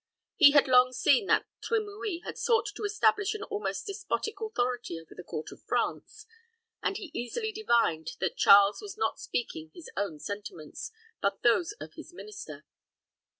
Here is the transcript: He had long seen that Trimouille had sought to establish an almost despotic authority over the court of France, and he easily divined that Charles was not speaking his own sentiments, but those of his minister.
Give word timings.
He 0.35 0.49
had 0.53 0.67
long 0.67 0.93
seen 0.93 1.27
that 1.27 1.45
Trimouille 1.61 2.23
had 2.23 2.35
sought 2.35 2.65
to 2.75 2.83
establish 2.85 3.35
an 3.35 3.43
almost 3.43 3.85
despotic 3.85 4.41
authority 4.41 4.99
over 4.99 5.13
the 5.13 5.21
court 5.21 5.51
of 5.51 5.61
France, 5.61 6.25
and 6.81 6.97
he 6.97 7.11
easily 7.13 7.51
divined 7.51 8.13
that 8.19 8.35
Charles 8.35 8.81
was 8.81 8.97
not 8.97 9.19
speaking 9.19 9.69
his 9.75 9.91
own 9.95 10.17
sentiments, 10.17 10.91
but 11.21 11.43
those 11.43 11.73
of 11.73 11.93
his 11.93 12.13
minister. 12.13 12.65